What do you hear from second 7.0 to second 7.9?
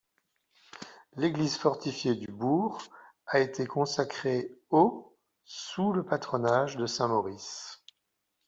Maurice.